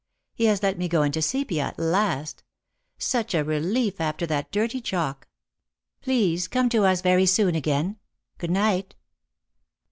[0.33, 2.41] He has let me go into sepia at last;
[2.97, 5.27] such a relief after that dirty chalk!
[6.01, 7.99] Please come to see us very soon again.
[8.39, 8.95] Good night